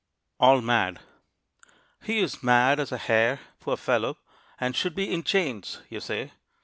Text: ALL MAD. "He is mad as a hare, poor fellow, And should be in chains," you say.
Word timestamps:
ALL 0.39 0.61
MAD. 0.61 0.99
"He 2.01 2.21
is 2.21 2.41
mad 2.41 2.79
as 2.79 2.91
a 2.91 2.97
hare, 2.97 3.39
poor 3.59 3.77
fellow, 3.77 4.17
And 4.59 4.75
should 4.75 4.95
be 4.95 5.13
in 5.13 5.21
chains," 5.23 5.83
you 5.89 5.99
say. 5.99 6.31